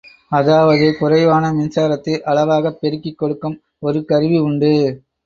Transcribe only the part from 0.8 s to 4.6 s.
குறைவான மின்சாரத்தை அளவாகப் பெருக்கிக் கொடுக்கும் ஒரு கருவி